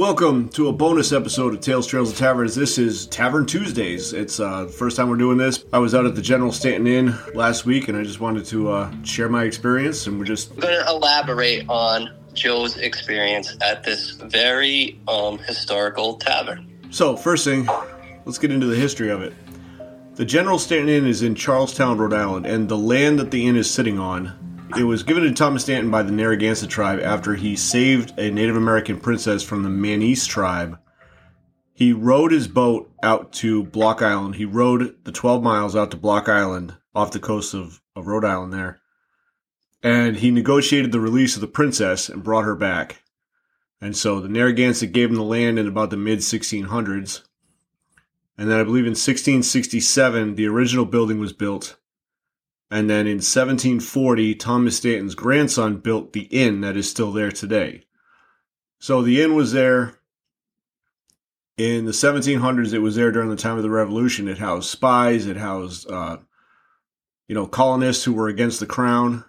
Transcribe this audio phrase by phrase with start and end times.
[0.00, 2.54] Welcome to a bonus episode of Tales, Trails, and Taverns.
[2.54, 4.14] This is Tavern Tuesdays.
[4.14, 5.62] It's uh, the first time we're doing this.
[5.74, 8.70] I was out at the General Stanton Inn last week, and I just wanted to
[8.70, 10.06] uh, share my experience.
[10.06, 16.66] And we're just going to elaborate on Joe's experience at this very um, historical tavern.
[16.88, 17.68] so first thing.
[18.24, 19.34] Let's get into the history of it.
[20.14, 23.54] The General Stanton Inn is in Charlestown, Rhode Island, and the land that the inn
[23.54, 24.32] is sitting on.
[24.78, 28.56] It was given to Thomas Stanton by the Narragansett tribe after he saved a Native
[28.56, 30.78] American princess from the Manise tribe.
[31.72, 34.36] He rowed his boat out to Block Island.
[34.36, 38.24] He rowed the 12 miles out to Block Island off the coast of, of Rhode
[38.24, 38.80] Island there.
[39.82, 43.02] And he negotiated the release of the princess and brought her back.
[43.80, 47.22] And so the Narragansett gave him the land in about the mid 1600s.
[48.36, 51.76] And then I believe in 1667, the original building was built.
[52.70, 57.84] And then in 1740, Thomas Stanton's grandson built the inn that is still there today.
[58.78, 59.98] So the inn was there
[61.56, 62.72] in the 1700s.
[62.72, 64.28] It was there during the time of the Revolution.
[64.28, 65.26] It housed spies.
[65.26, 66.18] It housed, uh,
[67.26, 69.24] you know, colonists who were against the crown.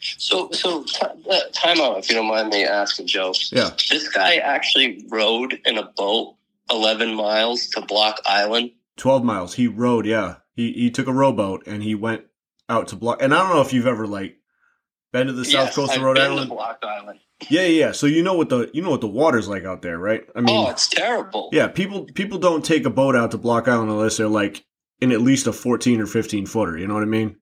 [0.00, 3.34] So, so t- uh, time out, if you don't mind me asking, Joe.
[3.50, 3.70] Yeah.
[3.90, 6.36] This guy actually rowed in a boat
[6.70, 8.70] 11 miles to Block Island.
[8.96, 9.54] 12 miles.
[9.54, 10.36] He rowed, yeah.
[10.58, 12.24] He he took a rowboat and he went
[12.68, 13.22] out to block.
[13.22, 14.36] And I don't know if you've ever like
[15.12, 16.50] been to the south coast of I've Rhode been to Island.
[16.50, 17.20] Block Island.
[17.48, 17.92] Yeah, yeah, yeah.
[17.92, 20.24] So you know what the you know what the water's like out there, right?
[20.34, 21.50] I mean, oh, it's terrible.
[21.52, 24.64] yeah, people people don't take a boat out to Block Island unless they're like
[25.00, 27.36] in at least a 14 or 15 footer, you know what I mean?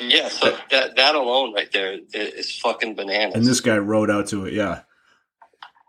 [0.00, 3.34] Yeah, so that, that alone right there is, is fucking bananas.
[3.34, 4.82] And this guy rode out to it, yeah.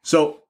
[0.04, 0.44] So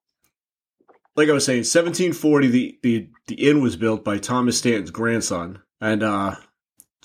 [1.15, 5.61] like I was saying, 1740 the the the inn was built by Thomas Stanton's grandson.
[5.81, 6.35] And uh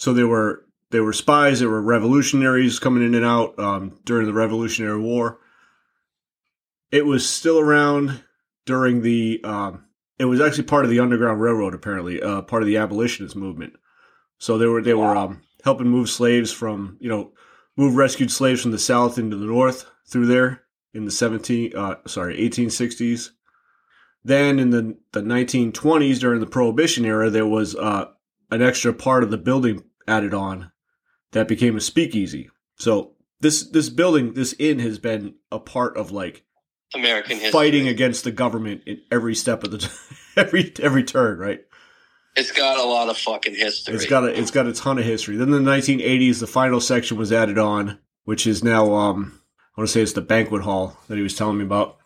[0.01, 4.27] so there were there were spies, there were revolutionaries coming in and out um, during
[4.27, 5.39] the Revolutionary War.
[6.91, 8.25] It was still around
[8.65, 9.43] during the.
[9.45, 9.85] Um,
[10.19, 13.75] it was actually part of the Underground Railroad, apparently, uh, part of the abolitionist movement.
[14.39, 17.33] So they were they were um, helping move slaves from you know
[17.77, 20.63] move rescued slaves from the south into the north through there
[20.95, 23.33] in the seventeen uh, sorry eighteen sixties.
[24.25, 28.07] Then in the the nineteen twenties during the Prohibition era, there was uh,
[28.51, 30.73] an extra part of the building added on
[31.33, 32.51] that became a speakeasy.
[32.77, 36.45] So this this building, this inn, has been a part of like
[36.95, 37.53] American history.
[37.53, 39.91] fighting against the government in every step of the
[40.37, 41.39] every every turn.
[41.39, 41.61] Right?
[42.37, 43.95] It's got a lot of fucking history.
[43.95, 45.37] It's got a it's got a ton of history.
[45.37, 49.41] Then in the 1980s, the final section was added on, which is now um
[49.77, 51.99] I want to say it's the banquet hall that he was telling me about.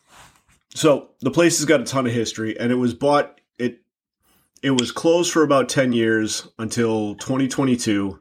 [0.75, 3.41] So the place has got a ton of history, and it was bought
[4.65, 8.19] it was closed for about 10 years until 2022.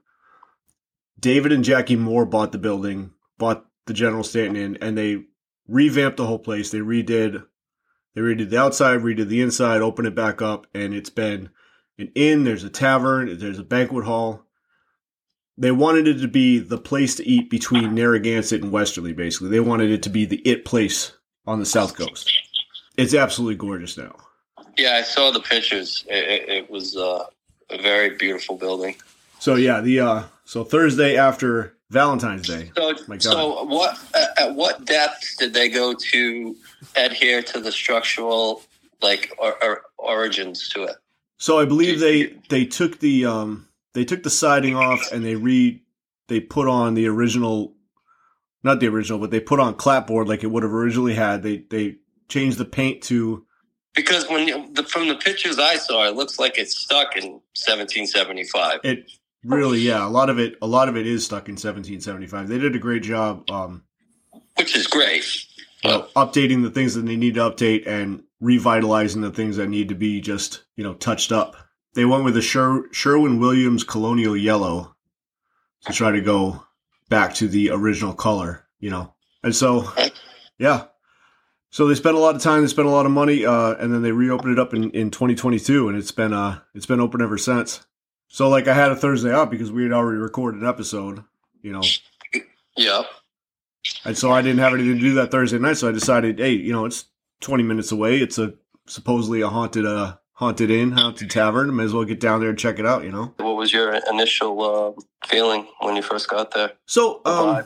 [1.18, 5.24] David and Jackie Moore bought the building, bought the General Stanton Inn, and they
[5.70, 6.70] revamped the whole place.
[6.70, 7.46] They redid
[8.14, 11.50] they redid the outside, redid the inside, opened it back up, and it's been
[11.98, 14.46] an inn, there's a tavern, there's a banquet hall.
[15.58, 19.48] They wanted it to be the place to eat between Narragansett and Westerly, basically.
[19.48, 21.14] They wanted it to be the it place
[21.48, 22.30] on the South Coast.
[22.98, 24.18] It's absolutely gorgeous now.
[24.78, 26.04] Yeah, I saw the pictures.
[26.08, 27.26] It, it, it was uh,
[27.70, 28.96] a very beautiful building.
[29.40, 32.72] So yeah, the uh so Thursday after Valentine's Day.
[32.76, 33.22] So, My God.
[33.22, 34.00] so what?
[34.16, 36.56] At, at what depth did they go to
[36.96, 38.64] adhere to the structural
[39.02, 40.96] like or, or origins to it?
[41.38, 45.36] So I believe they they took the um they took the siding off and they
[45.36, 45.82] re
[46.30, 47.74] they put on the original
[48.64, 51.44] not the original, but they put on clapboard like it would have originally had.
[51.44, 51.98] They they
[52.30, 53.46] changed the paint to
[53.96, 58.80] Because when the, from the pictures I saw, it looks like it's stuck in 1775.
[58.84, 59.12] it
[59.44, 62.48] really yeah, a lot of it a lot of it is stuck in 1775.
[62.48, 63.84] They did a great job um
[64.56, 65.26] which is great.
[65.84, 69.68] you know, updating the things that they need to update and revitalizing the things that
[69.68, 71.56] need to be just, you know, touched up.
[71.96, 74.96] They went with the Sher- Sherwin Williams Colonial Yellow
[75.86, 76.64] to try to go
[77.10, 79.14] back to the original color, you know.
[79.44, 79.92] And so,
[80.58, 80.86] yeah.
[81.74, 83.92] So they spent a lot of time, they spent a lot of money, uh, and
[83.92, 87.20] then they reopened it up in, in 2022, and it's been uh, it's been open
[87.20, 87.84] ever since.
[88.28, 91.24] So like I had a Thursday off because we had already recorded an episode,
[91.64, 91.82] you know,
[92.78, 93.06] Yep.
[94.06, 95.78] and so I didn't have anything to do that Thursday night.
[95.78, 97.06] So I decided, hey, you know, it's
[97.42, 98.20] 20 minutes away.
[98.20, 98.54] It's a
[98.86, 101.76] supposedly a haunted, uh, haunted inn, haunted tavern.
[101.76, 103.34] May as well get down there and check it out, you know.
[103.38, 106.74] What was your initial uh, feeling when you first got there?
[106.86, 107.66] So, um.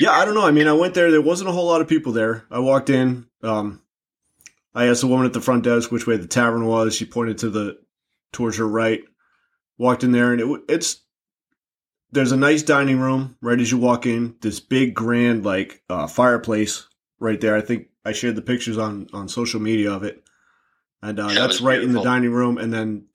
[0.00, 0.46] Yeah, I don't know.
[0.46, 1.10] I mean, I went there.
[1.10, 2.44] There wasn't a whole lot of people there.
[2.50, 3.26] I walked in.
[3.42, 3.82] Um,
[4.74, 6.94] I asked the woman at the front desk which way the tavern was.
[6.94, 7.78] She pointed to the
[8.32, 9.00] towards her right.
[9.76, 11.00] Walked in there, and it it's
[12.12, 14.36] there's a nice dining room right as you walk in.
[14.40, 16.86] This big grand like uh, fireplace
[17.18, 17.56] right there.
[17.56, 20.22] I think I shared the pictures on on social media of it,
[21.02, 22.58] and uh, Yeah, that's right in the dining room.
[22.58, 23.06] And then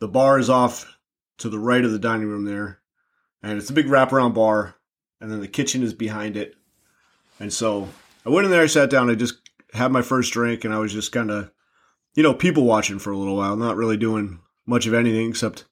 [0.00, 0.92] the bar is off
[1.38, 2.80] to the right of the dining room there,
[3.42, 4.76] and it's a big wraparound bar.
[5.20, 6.54] And then the kitchen is behind it.
[7.40, 7.88] And so
[8.26, 9.34] I went in there, I sat down, I just
[9.74, 11.50] had my first drink, and I was just kind of,
[12.14, 15.64] you know, people watching for a little while, not really doing much of anything except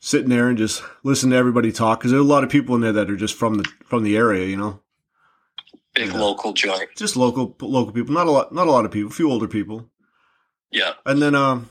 [0.00, 2.80] sitting there and just listen to everybody talk because there's a lot of people in
[2.80, 4.80] there that are just from the from the area, you know,
[5.94, 6.18] Big Yeah.
[6.20, 6.88] local joint.
[6.96, 9.48] just local local people, not a lot, not a lot of people, a few older
[9.48, 9.90] people,
[10.70, 10.94] Yeah.
[11.04, 11.68] and then um,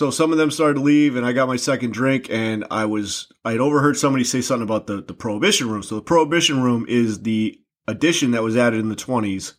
[0.00, 2.86] so some of them started to leave, and I got my second drink, and I
[2.86, 5.82] was I had overheard somebody say something about the the prohibition room.
[5.82, 9.56] So the prohibition room is the addition that was added in the twenties,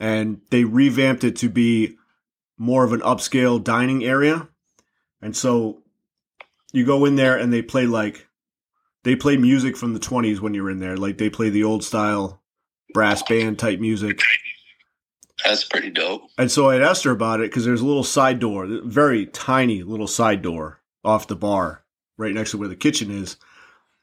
[0.00, 1.96] and they revamped it to be
[2.56, 4.48] more of an upscale dining area,
[5.22, 5.84] and so
[6.72, 8.26] you go in there and they play like
[9.04, 10.96] they play music from the 20s when you're in there.
[10.96, 12.42] Like they play the old style
[12.94, 14.22] brass band type music
[15.48, 16.22] That's pretty dope.
[16.38, 19.82] and so i asked her about it because there's a little side door very tiny
[19.82, 21.82] little side door off the bar
[22.16, 23.36] right next to where the kitchen is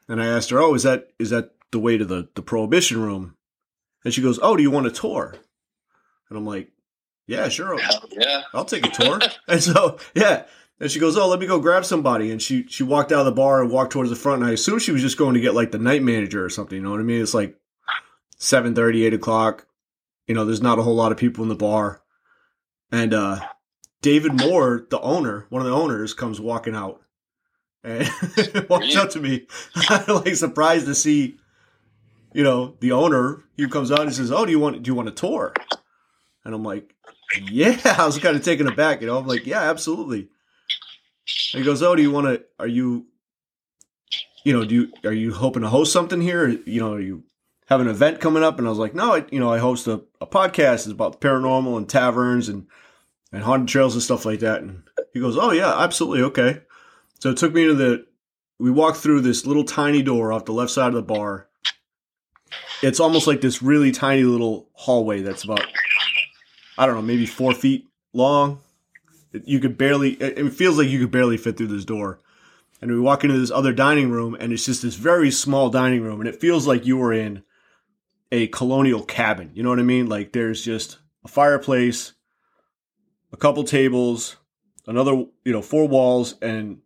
[0.08, 3.02] and i asked her oh is that is that the way to the the prohibition
[3.02, 3.36] room
[4.04, 5.36] and she goes oh do you want a tour
[6.30, 6.72] and i'm like
[7.28, 8.42] yeah sure Hell yeah.
[8.54, 9.20] I'll take a tour.
[9.48, 10.46] and so, yeah.
[10.80, 13.26] And she goes, "Oh, let me go grab somebody." And she she walked out of
[13.26, 14.42] the bar and walked towards the front.
[14.42, 16.76] And I assume she was just going to get like the night manager or something.
[16.76, 17.22] You know what I mean?
[17.22, 17.56] It's like
[18.38, 19.66] seven thirty, eight o'clock.
[20.28, 22.02] You know, there's not a whole lot of people in the bar.
[22.92, 23.40] And uh
[24.02, 27.02] David Moore, the owner, one of the owners, comes walking out
[27.84, 28.08] and
[28.70, 29.48] walks up to me.
[29.90, 31.38] I'm like surprised to see,
[32.34, 33.44] you know, the owner.
[33.56, 35.54] He comes out and says, "Oh, do you want do you want a tour?"
[36.44, 36.94] And I'm like,
[37.42, 39.18] "Yeah." I was kind of taken aback, you know.
[39.18, 40.30] I'm like, "Yeah, absolutely."
[41.54, 42.44] And he goes, "Oh, do you want to?
[42.60, 43.06] Are you,
[44.44, 46.48] you know, do you are you hoping to host something here?
[46.48, 47.24] You know, are you
[47.66, 49.88] have an event coming up?" And I was like, "No, I, you know, I host
[49.88, 50.74] a, a podcast.
[50.74, 52.68] It's about the paranormal and taverns and
[53.32, 54.84] and haunted trails and stuff like that." And
[55.14, 56.62] he goes, "Oh yeah, absolutely, okay."
[57.20, 58.06] So it took me to the.
[58.60, 61.48] We walked through this little tiny door off the left side of the bar.
[62.82, 65.66] It's almost like this really tiny little hallway that's about,
[66.78, 68.62] I don't know, maybe four feet long.
[69.44, 70.12] You could barely.
[70.12, 72.20] It feels like you could barely fit through this door.
[72.82, 76.02] And we walk into this other dining room, and it's just this very small dining
[76.02, 77.44] room, and it feels like you were in
[78.32, 79.52] a colonial cabin.
[79.54, 80.08] You know what I mean?
[80.08, 82.14] Like there's just a fireplace,
[83.32, 84.38] a couple tables,
[84.88, 86.80] another, you know, four walls, and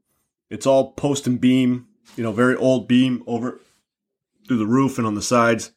[0.49, 3.59] it's all post and beam, you know, very old beam over
[4.47, 5.71] through the roof and on the sides.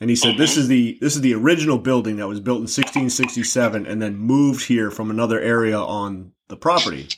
[0.00, 0.60] And he said this mm-hmm.
[0.60, 4.66] is the this is the original building that was built in 1667 and then moved
[4.66, 7.08] here from another area on the property.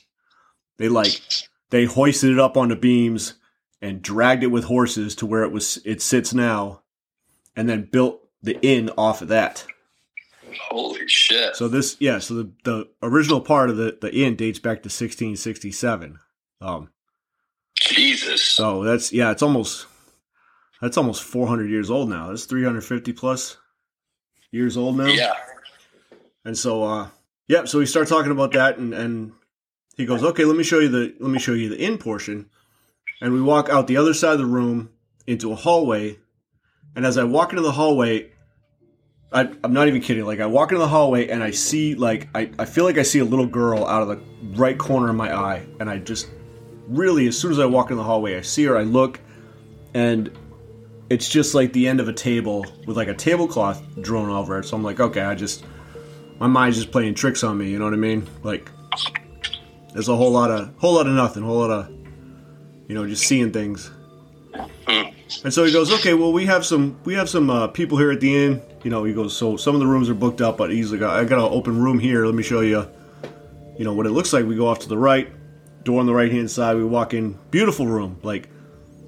[0.77, 1.19] They like
[1.71, 3.35] they hoisted it up onto beams
[3.81, 6.83] and dragged it with horses to where it was it sits now
[7.55, 9.65] and then built the inn off of that.
[10.69, 11.55] Holy shit.
[11.55, 14.87] So this, yeah, so the, the original part of the, the inn dates back to
[14.87, 16.19] 1667.
[16.61, 16.89] Um,
[17.75, 18.41] Jesus.
[18.41, 19.87] so that's, yeah, it's almost,
[20.81, 22.29] that's almost 400 years old now.
[22.29, 23.57] That's 350 plus
[24.51, 25.07] years old now.
[25.07, 25.33] Yeah.
[26.45, 27.09] And so, uh,
[27.47, 29.33] yeah, so we start talking about that and, and
[29.97, 32.49] he goes, okay, let me show you the, let me show you the inn portion.
[33.21, 34.89] And we walk out the other side of the room
[35.25, 36.19] into a hallway.
[36.95, 38.31] And as I walk into the hallway,
[39.31, 40.25] I, I'm not even kidding.
[40.25, 43.03] Like I walk into the hallway and I see like I, I feel like I
[43.03, 44.21] see a little girl out of the
[44.57, 46.29] right corner of my eye, and I just
[46.87, 48.77] really as soon as I walk in the hallway, I see her.
[48.77, 49.19] I look,
[49.93, 50.31] and
[51.09, 54.65] it's just like the end of a table with like a tablecloth drawn over it.
[54.65, 55.65] So I'm like, okay, I just
[56.39, 57.69] my mind's just playing tricks on me.
[57.69, 58.27] You know what I mean?
[58.43, 58.71] Like
[59.93, 61.89] there's a whole lot of whole lot of nothing, whole lot of
[62.87, 63.91] you know just seeing things.
[65.43, 68.11] And so he goes, okay, well we have some we have some uh, people here
[68.11, 68.61] at the inn.
[68.83, 71.01] You know, he goes, so some of the rooms are booked up, but he's like,
[71.01, 72.25] I got an open room here.
[72.25, 72.87] Let me show you.
[73.77, 74.45] You know what it looks like.
[74.45, 75.29] We go off to the right,
[75.83, 76.77] door on the right hand side.
[76.77, 78.49] We walk in, beautiful room, like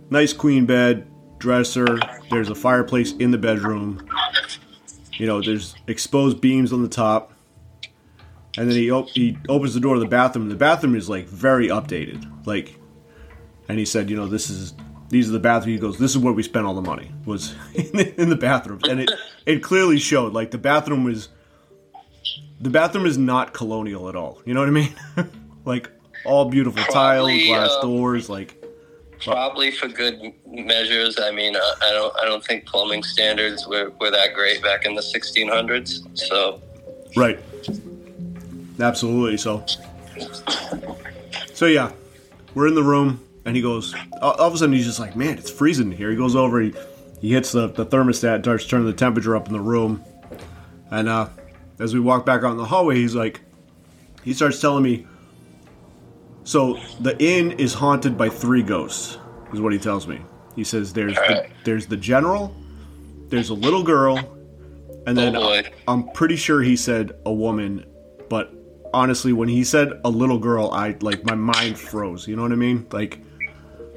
[0.09, 1.07] nice queen bed,
[1.37, 1.99] dresser.
[2.29, 4.07] There's a fireplace in the bedroom.
[5.13, 7.33] You know, there's exposed beams on the top.
[8.57, 10.49] And then he op- he opens the door to the bathroom.
[10.49, 12.75] The bathroom is like very updated, like.
[13.69, 14.73] And he said, you know, this is
[15.09, 15.75] these are the bathrooms.
[15.75, 18.35] He goes, this is where we spent all the money was in the, in the
[18.35, 19.11] bathrooms, and it
[19.45, 20.33] it clearly showed.
[20.33, 21.29] Like the bathroom was,
[22.59, 24.41] the bathroom is not colonial at all.
[24.45, 24.95] You know what I mean?
[25.65, 25.89] like
[26.25, 28.29] all beautiful tile, Probably, glass uh, doors.
[28.29, 28.63] Like
[29.23, 31.17] Probably for good measures.
[31.19, 32.15] I mean, uh, I don't.
[32.21, 36.17] I don't think plumbing standards were, were that great back in the 1600s.
[36.17, 36.61] So
[37.15, 37.39] right,
[38.79, 39.37] absolutely.
[39.37, 39.65] So
[41.53, 41.91] so yeah,
[42.53, 43.95] we're in the room, and he goes.
[44.21, 46.73] All of a sudden, he's just like, "Man, it's freezing here." He goes over, he
[47.21, 50.03] he hits the, the thermostat, starts turning the temperature up in the room.
[50.91, 51.29] And uh,
[51.79, 53.41] as we walk back out in the hallway, he's like,
[54.23, 55.07] he starts telling me,
[56.43, 59.17] so the inn is haunted by three ghosts,
[59.51, 60.21] is what he tells me.
[60.55, 62.55] He says there's the, there's the general,
[63.29, 64.17] there's a little girl,
[65.07, 65.61] and then Oh.
[65.87, 67.85] I'm pretty sure he said a woman,
[68.29, 68.53] but
[68.93, 72.27] honestly, when he said a little girl, I like my mind froze.
[72.27, 72.85] You know what I mean?
[72.91, 73.19] Like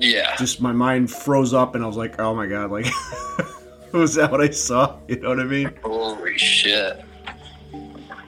[0.01, 0.35] Yeah.
[0.37, 2.87] just my mind froze up, and I was like, oh my god, like
[3.93, 4.99] was that what I saw?
[5.09, 5.73] You know what I mean?
[5.85, 7.05] Holy shit.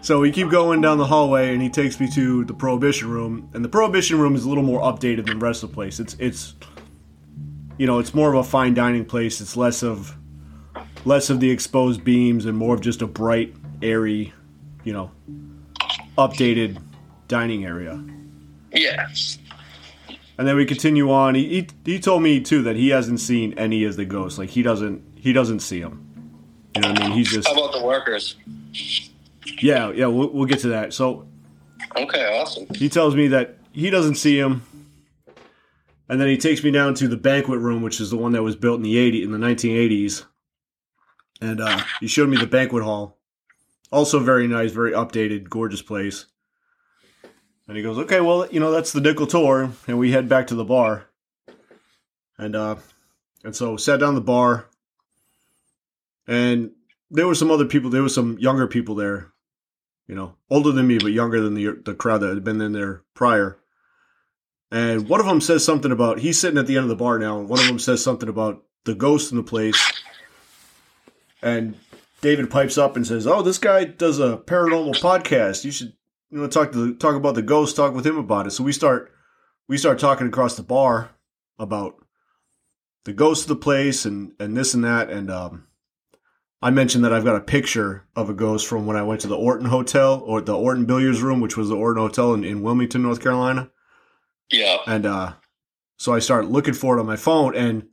[0.03, 3.49] So we keep going down the hallway, and he takes me to the prohibition room.
[3.55, 6.01] And the prohibition room is a little more updated than the rest of the place.
[6.01, 6.55] It's it's
[7.79, 9.41] you know it's more of a fine dining place.
[9.41, 10.17] It's less of
[11.05, 14.33] less of the exposed beams and more of just a bright, airy,
[14.85, 15.11] you know,
[16.19, 16.83] updated
[17.29, 18.03] dining area.
[18.75, 19.09] Yeah.
[20.39, 21.35] And then we continue on.
[21.35, 21.47] He,
[21.85, 24.39] he he told me too that he hasn't seen any of the ghosts.
[24.39, 26.09] Like he doesn't he doesn't see them.
[26.75, 27.17] You know what I mean?
[27.19, 28.37] He's just How about the workers?
[29.61, 30.07] yeah yeah.
[30.07, 30.95] We'll, we'll get to that.
[30.95, 31.27] So
[31.97, 32.67] Okay, awesome.
[32.75, 34.63] he tells me that he doesn't see him
[36.09, 38.43] and then he takes me down to the banquet room which is the one that
[38.43, 40.25] was built in the 80 in the 1980s
[41.41, 43.19] and uh, he showed me the banquet hall
[43.91, 46.27] also very nice very updated gorgeous place
[47.73, 50.47] and he goes okay well you know that's the nickel tour and we head back
[50.47, 51.07] to the bar
[52.39, 52.77] and uh
[53.45, 54.69] and so sat down at the bar
[56.27, 56.71] and
[57.11, 59.33] there were some other people there were some younger people there
[60.13, 62.73] you know, older than me but younger than the the crowd that had been in
[62.73, 63.59] there prior.
[64.71, 67.19] And one of them says something about he's sitting at the end of the bar
[67.19, 67.39] now.
[67.39, 69.81] And one of them says something about the ghost in the place.
[71.43, 71.79] And
[72.21, 75.65] David pipes up and says, "Oh, this guy does a paranormal podcast.
[75.65, 75.93] You should,
[76.33, 77.77] you know, talk to the, talk about the ghost.
[77.77, 79.13] Talk with him about it." So we start
[79.69, 81.11] we start talking across the bar
[81.59, 81.97] about
[83.05, 85.11] the ghost of the place and and this and that.
[85.11, 85.67] And um,
[86.63, 89.29] I mentioned that I've got a picture of a ghost from when I went to
[89.29, 92.63] the Orton Hotel or the Orton Billiards Room, which was the Orton Hotel in, in
[92.63, 93.71] Wilmington, North Carolina.
[94.51, 94.79] Yeah.
[94.87, 95.35] And uh,
[95.97, 97.89] so I started looking for it on my phone, and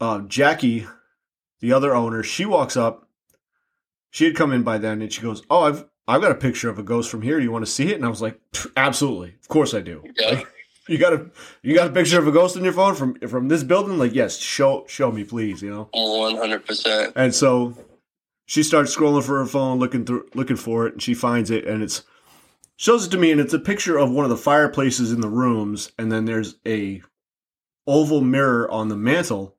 [0.00, 0.86] uh, Jackie,
[1.60, 3.08] the other owner, she walks up.
[4.10, 6.68] She had come in by then, and she goes, "Oh, I've I've got a picture
[6.68, 7.38] of a ghost from here.
[7.38, 8.40] Do you want to see it?" And I was like,
[8.76, 10.30] "Absolutely, of course I do." Yeah.
[10.30, 10.48] Like,
[10.88, 11.30] you got a
[11.62, 13.98] you got a picture of a ghost in your phone from from this building?
[13.98, 15.62] Like, yes, show show me, please.
[15.62, 15.88] You know.
[15.92, 17.12] One hundred percent.
[17.14, 17.76] And so
[18.46, 21.64] she starts scrolling for her phone, looking through, looking for it, and she finds it,
[21.64, 22.02] and it's
[22.76, 25.28] shows it to me, and it's a picture of one of the fireplaces in the
[25.28, 27.02] rooms, and then there's a
[27.86, 29.54] oval mirror on the mantle.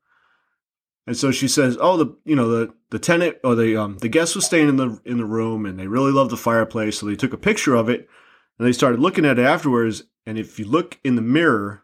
[1.06, 4.08] And so she says, "Oh, the you know the the tenant or the um the
[4.08, 7.06] guest was staying in the in the room, and they really loved the fireplace, so
[7.06, 8.08] they took a picture of it,
[8.58, 10.04] and they started looking at it afterwards.
[10.24, 11.82] And if you look in the mirror,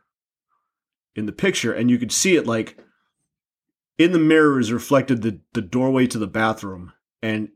[1.16, 2.78] in the picture, and you could see it like."
[3.98, 7.48] in the mirror is reflected the, the doorway to the bathroom and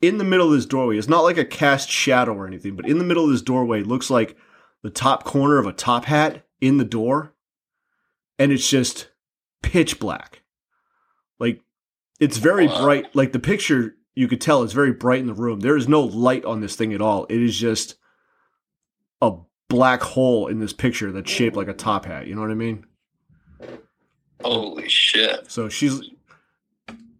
[0.00, 2.88] in the middle of this doorway it's not like a cast shadow or anything but
[2.88, 4.36] in the middle of this doorway looks like
[4.82, 7.34] the top corner of a top hat in the door
[8.38, 9.08] and it's just
[9.62, 10.42] pitch black
[11.38, 11.60] like
[12.20, 12.82] it's very Wow.
[12.82, 15.88] bright like the picture you could tell it's very bright in the room there is
[15.88, 17.96] no light on this thing at all it is just
[19.20, 19.32] a
[19.68, 22.54] black hole in this picture that's shaped like a top hat you know what i
[22.54, 22.84] mean
[24.42, 25.50] Holy shit.
[25.50, 26.00] so she's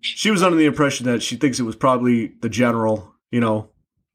[0.00, 3.70] she was under the impression that she thinks it was probably the general, you know,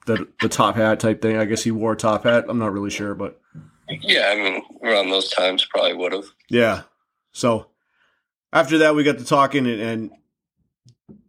[0.06, 1.36] the the top hat type thing.
[1.38, 2.46] I guess he wore a top hat.
[2.48, 3.41] I'm not really sure, but
[3.89, 6.25] Yeah, I mean, around those times probably would have.
[6.50, 6.84] yeah.
[7.32, 7.72] So
[8.51, 10.12] after that, we got to talking, and, and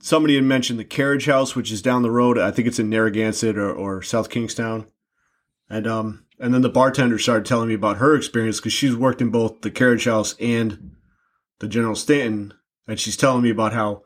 [0.00, 2.39] somebody had mentioned the carriage house, which is down the road.
[2.39, 4.87] I think it's in Narragansett or, or South Kingstown,
[5.69, 9.21] and um and then the bartender started telling me about her experience because she's worked
[9.21, 10.97] in both the carriage house and
[11.59, 12.55] the General Stanton,
[12.89, 14.03] and she's telling me about how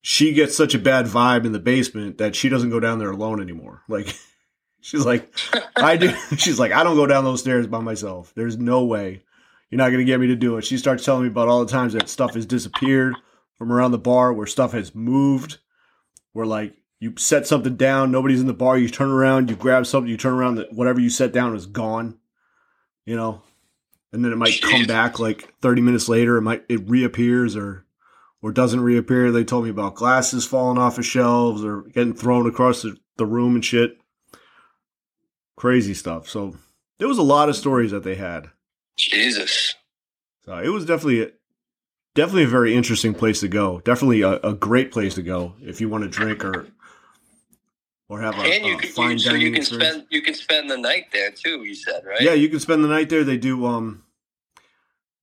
[0.00, 3.10] she gets such a bad vibe in the basement that she doesn't go down there
[3.10, 3.82] alone anymore.
[3.88, 4.16] Like
[4.80, 5.32] she's like,
[5.76, 6.12] I do.
[6.38, 8.32] She's like, I don't go down those stairs by myself.
[8.34, 9.22] There's no way.
[9.72, 10.66] You're not gonna get me to do it.
[10.66, 13.16] She starts telling me about all the times that stuff has disappeared
[13.54, 15.60] from around the bar, where stuff has moved,
[16.34, 19.86] where like you set something down, nobody's in the bar, you turn around, you grab
[19.86, 22.18] something, you turn around, that whatever you set down is gone.
[23.06, 23.40] You know,
[24.12, 26.36] and then it might come back like 30 minutes later.
[26.36, 27.86] It might it reappears or
[28.42, 29.32] or doesn't reappear.
[29.32, 33.24] They told me about glasses falling off of shelves or getting thrown across the, the
[33.24, 33.96] room and shit.
[35.56, 36.28] Crazy stuff.
[36.28, 36.56] So
[36.98, 38.50] there was a lot of stories that they had.
[38.96, 39.74] Jesus.
[40.44, 41.32] So it was definitely
[42.14, 43.80] definitely a very interesting place to go.
[43.80, 46.66] Definitely a, a great place to go if you want to drink or
[48.08, 49.94] or have a, and you a can fine you, so dining you can experience.
[49.94, 51.64] spend you can spend the night there too.
[51.64, 52.20] You said right?
[52.20, 53.24] Yeah, you can spend the night there.
[53.24, 54.04] They do um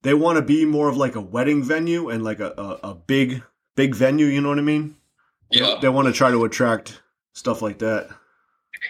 [0.02, 2.96] they want to be more of like a wedding venue and like a, a, a
[2.96, 3.44] big
[3.76, 4.26] big venue.
[4.26, 4.96] You know what I mean?
[5.52, 5.78] Yeah.
[5.82, 7.02] They want to try to attract
[7.34, 8.10] stuff like that.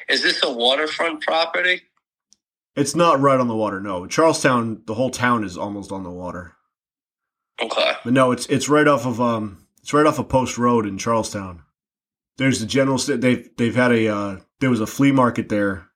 [0.08, 1.82] Is this a waterfront property?
[2.76, 3.80] It's not right on the water.
[3.80, 4.84] No, Charlestown.
[4.86, 6.56] The whole town is almost on the water.
[7.62, 7.94] Okay.
[8.04, 10.98] But no, it's it's right off of um it's right off of Post Road in
[10.98, 11.64] Charlestown.
[12.38, 12.98] There's the general.
[12.98, 15.88] They've they've had a uh, there was a flea market there,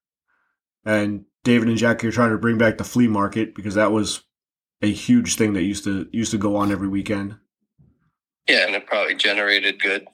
[0.85, 4.23] and David and Jackie are trying to bring back the flea market because that was
[4.81, 7.37] a huge thing that used to used to go on every weekend.
[8.47, 10.05] Yeah, and it probably generated good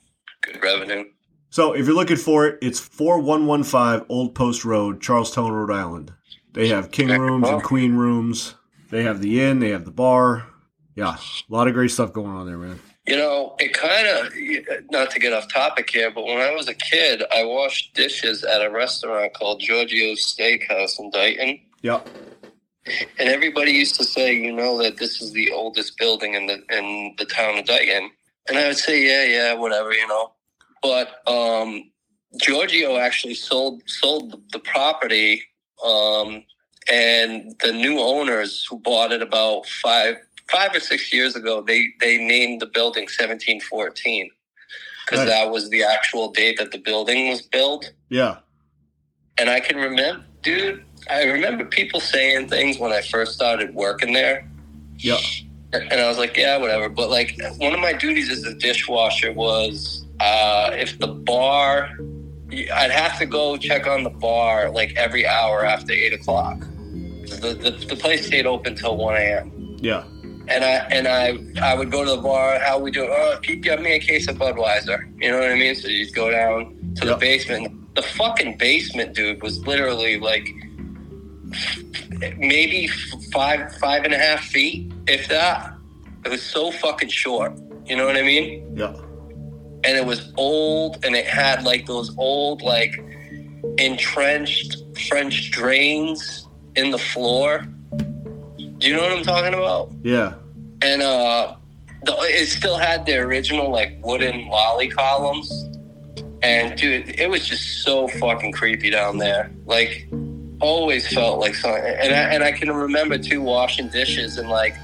[0.44, 1.06] good revenue.
[1.50, 5.52] So if you're looking for it, it's four one one five Old Post Road, Charlestown,
[5.52, 6.14] Rhode Island.
[6.54, 8.56] They have king rooms and queen rooms.
[8.90, 9.60] They have the inn.
[9.60, 10.48] They have the bar.
[10.96, 12.80] Yeah, a lot of great stuff going on there, man.
[13.08, 14.34] You know, it kind of,
[14.92, 18.44] not to get off topic here, but when I was a kid, I washed dishes
[18.44, 21.60] at a restaurant called Giorgio's Steakhouse in Dayton.
[21.82, 22.02] Yeah,
[23.18, 26.62] And everybody used to say, you know, that this is the oldest building in the
[26.78, 28.12] in the town of Dayton.
[28.48, 30.34] And I would say, yeah, yeah, whatever, you know.
[30.82, 31.90] But um,
[32.40, 35.44] Giorgio actually sold sold the property,
[35.84, 36.44] um,
[36.92, 40.16] and the new owners who bought it about five
[40.50, 44.32] five or six years ago, they they named the building 1714
[45.06, 45.30] because Nice.
[45.30, 47.92] that was the actual date that the building was built.
[48.10, 48.38] yeah,
[49.38, 54.14] And I can remember, dude, I remember people saying things when I first started working
[54.14, 54.48] there.
[54.98, 55.18] yeah,
[55.74, 56.90] And I was like, yeah, whatever.
[56.90, 61.90] But like, one of my duties as a dishwasher was uh, if the bar,
[62.52, 66.60] I'd have to go check on the bar like every hour after eight o'clock.
[66.60, 69.78] The, the, the place stayed open till 1 a.m.
[69.80, 70.04] yeah,
[70.48, 72.58] And I and I I would go to the bar.
[72.60, 73.06] How we do?
[73.06, 75.00] Oh, can you get me a case of Budweiser?
[75.22, 75.76] You know what I mean?
[75.76, 77.94] So you go down to the basement.
[77.96, 80.50] The fucking basement, dude, was literally like
[82.38, 82.88] maybe
[83.32, 85.74] five five and a half feet, if that.
[86.26, 87.54] It was so fucking short.
[87.86, 88.76] You know what I mean?
[88.76, 88.94] yeah,
[89.84, 92.94] And it was old, and it had like those old like
[93.78, 97.66] entrenched French drains in the floor.
[97.98, 99.92] Do you know what I'm talking about?
[100.04, 100.34] yeah,
[100.82, 101.56] and uh
[102.04, 105.52] the, it still had the original like wooden lally columns
[106.42, 110.08] and dude it was just so fucking creepy down there like
[110.62, 114.76] always felt like something and I, and I can remember too washing dishes and like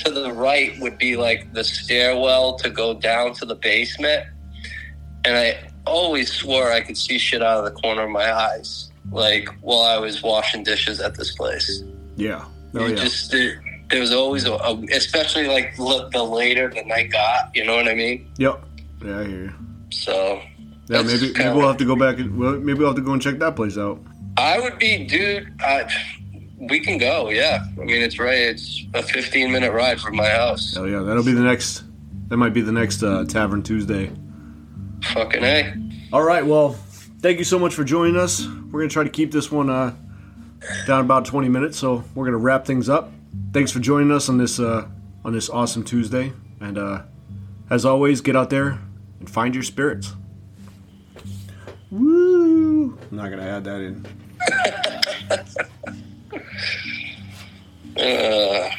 [0.00, 4.26] to the right would be like the stairwell to go down to the basement
[5.24, 8.90] and I always swore I could see shit out of the corner of my eyes
[9.12, 11.82] like while I was washing dishes at this place
[12.16, 12.44] yeah.
[12.74, 16.82] Oh yeah, just there, there was always a, a especially like l- the later the
[16.84, 18.64] night got you know what i mean yep.
[19.04, 19.52] Yeah, I hear you.
[19.90, 20.40] so
[20.88, 22.18] Yeah, maybe maybe we'll have to go back.
[22.18, 24.00] And, well, maybe we'll have to go and check that place out.
[24.38, 25.86] i would be dude I,
[26.58, 30.28] we can go yeah i mean it's right it's a 15 minute ride from my
[30.30, 31.84] house Oh yeah, that'll be the next.
[32.28, 34.10] That might be the next uh, Tavern Tuesday.
[35.12, 35.74] Fucking a
[36.12, 36.44] All right.
[36.44, 36.70] Well,
[37.20, 38.46] thank you so much for joining us.
[38.46, 39.94] We're gonna try to keep this one uh,
[40.86, 43.12] down about twenty minutes, so we're gonna wrap things up.
[43.52, 44.88] Thanks for joining us on this uh,
[45.24, 47.02] on this awesome Tuesday, and uh,
[47.70, 48.78] as always, get out there
[49.20, 50.14] and find your spirits.
[51.90, 52.98] Woo!
[53.10, 54.06] I'm not gonna add that in.
[57.96, 58.70] uh,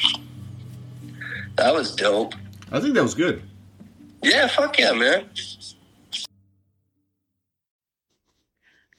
[1.55, 2.35] that was dope
[2.71, 3.41] I think that was good.
[4.21, 5.25] yeah fuck yeah man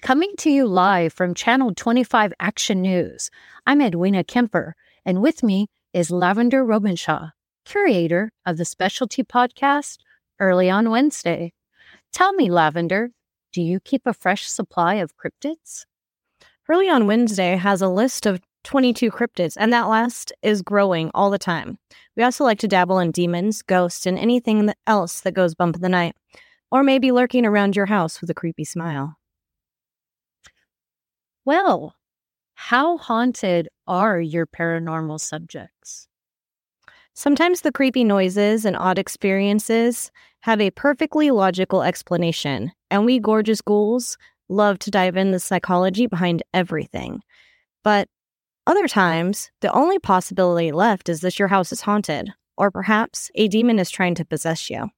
[0.07, 3.29] Coming to you live from Channel 25 Action News,
[3.67, 7.33] I'm Edwina Kemper, and with me is Lavender Robenshaw,
[7.65, 9.99] curator of the specialty podcast
[10.39, 11.53] Early on Wednesday.
[12.13, 13.11] Tell me, Lavender,
[13.53, 15.87] do you keep a fresh supply of cryptids?
[16.69, 21.31] Early on Wednesday has a list of 22 cryptids, and that list is growing all
[21.31, 21.81] the time.
[22.17, 25.83] We also like to dabble in demons, ghosts, and anything else that goes bump in
[25.83, 26.15] the night,
[26.71, 29.17] or maybe lurking around your house with a creepy smile.
[31.47, 31.95] Well,
[32.55, 36.09] how haunted are your paranormal subjects?
[37.15, 43.61] Sometimes the creepy noises and odd experiences have a perfectly logical explanation, and we gorgeous
[43.61, 47.23] ghouls love to dive in the psychology behind everything.
[47.85, 48.09] But
[48.67, 53.47] other times, the only possibility left is that your house is haunted, or perhaps a
[53.47, 54.89] demon is trying to possess you.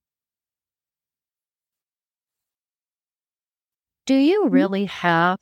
[4.06, 4.50] Do you mm.
[4.50, 5.38] really have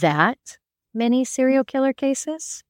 [0.00, 0.58] that
[0.94, 2.62] many serial killer cases?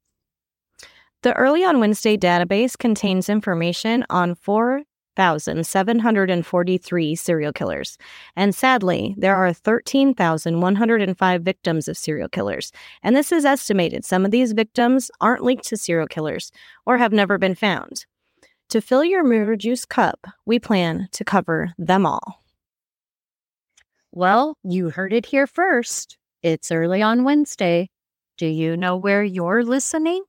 [1.23, 7.97] The Early on Wednesday database contains information on 4,743 serial killers.
[8.35, 12.73] And sadly, there are 13,105 victims of serial killers.
[13.05, 14.05] And this is estimated.
[14.05, 16.51] Some of these victims aren't linked to serial killers
[16.87, 18.05] or have never been found.
[18.71, 22.43] To fill your murder juice cup, we plan to cover them all.
[24.11, 26.19] Well, you heard it here first.
[26.43, 27.91] It's early on Wednesday.
[28.39, 30.25] Do you know where you're listening?